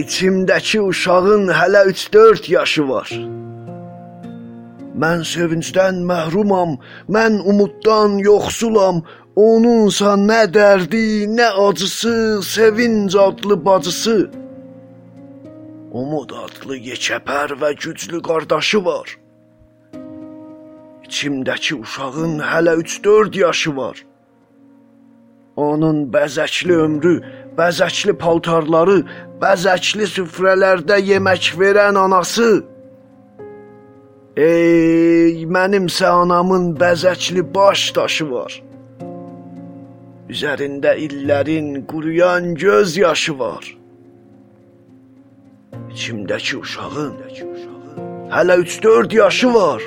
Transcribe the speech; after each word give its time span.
İçimdəki 0.00 0.80
uşağın 0.80 1.44
hələ 1.58 1.82
3-4 1.92 2.52
yaşı 2.56 2.84
var. 2.88 3.08
Mən 5.02 5.20
sevincdən 5.32 5.96
məhrumam, 6.10 6.72
mən 7.14 7.34
umuddan 7.50 8.12
yoxsulam. 8.28 9.02
Onunsa 9.48 10.14
nə 10.30 10.42
dərdi, 10.56 11.06
nə 11.38 11.48
acısı, 11.66 12.16
sevinc 12.54 13.14
adlı 13.26 13.56
bacısı. 13.66 14.18
Umud 16.00 16.30
adlı 16.44 16.76
yekəpər 16.90 17.56
və 17.60 17.70
güclü 17.82 18.22
qardaşı 18.28 18.84
var. 18.84 19.08
İçimdəki 21.06 21.74
uşağın 21.82 22.38
hələ 22.50 22.74
3-4 22.84 23.38
yaşı 23.44 23.76
var. 23.76 23.96
Onun 25.56 25.98
bəzəkli 26.14 26.74
ömrü, 26.86 27.14
bəzəkli 27.58 28.14
paltarları, 28.22 28.98
bəzəkli 29.42 30.06
süfrələrdə 30.14 31.00
yemək 31.10 31.52
verən 31.60 31.98
anası. 32.04 32.50
Ey, 34.36 35.44
mənimsə 35.56 36.08
anamın 36.22 36.70
bəzəkli 36.80 37.42
baş 37.54 37.90
daşı 37.96 38.26
var. 38.30 38.52
Üzərində 40.30 40.94
illərin 41.06 41.86
quruyan 41.90 42.54
göz 42.54 42.96
yaşı 42.96 43.38
var. 43.38 43.64
İçimdəki 45.90 46.56
uşağın 46.62 47.14
hələ 48.30 48.56
3-4 48.62 49.14
yaşı 49.14 49.54
var. 49.54 49.82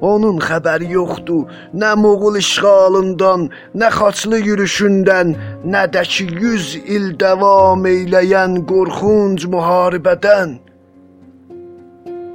Onun 0.00 0.36
xəbəri 0.44 0.90
yoxdur, 0.92 1.48
nə 1.72 1.94
Moğol 1.96 2.36
işğalından, 2.36 3.48
nə 3.80 3.88
xaçlı 3.96 4.38
yürüşündən, 4.44 5.32
nə 5.64 5.82
də 5.94 6.02
ki 6.04 6.24
100 6.36 6.74
il 6.96 7.06
davam 7.20 7.86
eyləyən 7.88 8.60
qorxunc 8.68 9.48
müharibədən. 9.54 10.58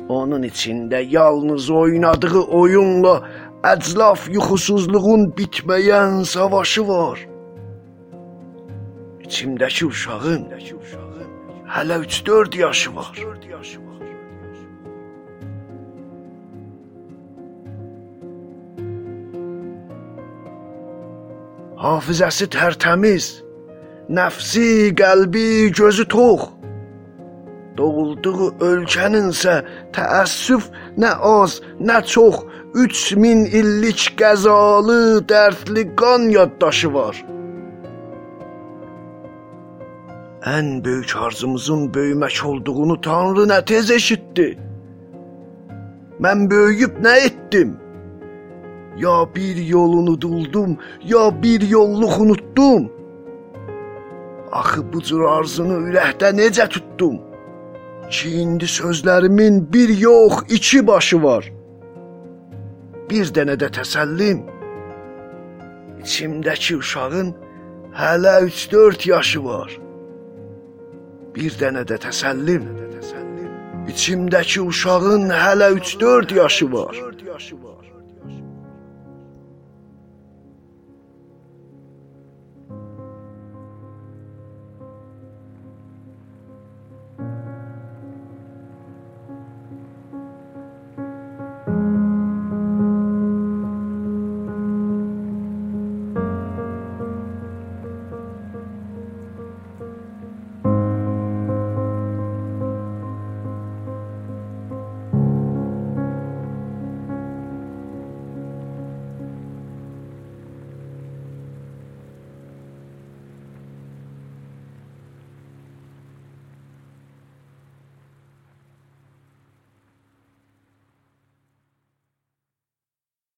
Onun 0.09 0.43
içində 0.43 0.99
yalnız 1.05 1.69
oynadığı 1.69 2.41
oyunla 2.61 3.15
əclaf 3.73 4.25
yuxusuzluğun 4.35 5.29
bitməyən 5.37 6.25
savaşı 6.25 6.87
var. 6.87 7.19
İçimdəki 9.23 9.85
uşağın 9.85 10.43
hələ 11.75 11.97
3-4 12.05 12.57
yaşı 12.57 12.95
var. 12.95 13.15
Hafizəsi 21.81 22.45
tərtəmiz, 22.53 23.27
nəfsi, 24.13 24.91
qəlbi, 24.99 25.71
gözü 25.73 26.03
tox. 26.13 26.43
Doğulduğu 27.77 28.51
ölkəninsə 28.67 29.55
təəssüf 29.95 30.67
nə 31.01 31.15
az, 31.25 31.57
nə 31.81 31.97
çox 32.13 32.43
3000 32.77 33.47
illik 33.59 34.11
qəzalı, 34.19 35.25
dərdli 35.31 35.87
qan 35.97 36.29
yaddaşı 36.29 36.93
var. 36.93 37.17
Ən 40.53 40.69
böyük 40.85 41.15
arzumuzun 41.17 41.87
böyümək 41.95 42.43
olduğunu 42.45 43.01
Tanrı 43.01 43.49
nə 43.49 43.63
tez 43.65 43.89
eşitdi. 43.97 44.51
Mən 46.21 46.45
böyüyüb 46.51 47.01
nə 47.01 47.17
etdim? 47.25 47.73
Ya 48.97 49.35
bir 49.35 49.55
yol 49.55 49.93
unuduldum, 49.93 50.77
ya 51.03 51.43
bir 51.43 51.61
yolluq 51.61 52.19
unutdum. 52.19 52.91
Axı 54.51 54.93
bu 54.93 55.01
cür 55.01 55.21
arzunu 55.21 55.77
ürəkdə 55.87 56.33
necə 56.35 56.67
tutdum? 56.69 57.21
Ki 58.11 58.29
indi 58.43 58.67
sözlərimin 58.67 59.73
bir 59.73 59.89
yox, 59.89 60.43
iki 60.49 60.87
başı 60.87 61.23
var. 61.23 61.47
Bir 63.09 63.31
dənə 63.35 63.55
də 63.61 63.69
təsəllim. 63.77 64.43
İçimdəki 66.03 66.75
uşağın 66.75 67.33
hələ 67.95 68.35
3-4 68.47 69.09
yaşı 69.09 69.43
var. 69.43 69.79
Bir 71.35 71.51
dənə 71.61 71.83
də 71.87 71.95
təsəllim. 72.07 72.67
İçimdəki 73.91 74.61
uşağın 74.61 75.29
hələ 75.29 75.69
3-4 75.79 76.35
yaşı 76.35 76.73
var. 76.73 76.95